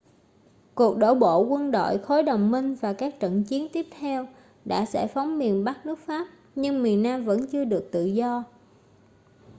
cuộc 0.75 0.97
đổ 0.97 1.15
bộ 1.15 1.37
quân 1.41 1.71
đội 1.71 1.97
khối 1.97 2.23
đồng 2.23 2.51
minh 2.51 2.75
và 2.75 2.93
các 2.93 3.19
trận 3.19 3.43
chiến 3.43 3.67
tiếp 3.73 3.85
theo 3.99 4.27
đã 4.65 4.85
giải 4.85 5.07
phóng 5.07 5.37
miền 5.37 5.63
bắc 5.63 5.85
nước 5.85 5.99
pháp 5.99 6.27
nhưng 6.55 6.83
miền 6.83 7.03
nam 7.03 7.25
vẫn 7.25 7.47
chưa 7.47 7.63
được 7.65 7.89
tự 7.91 8.05
do 8.05 8.43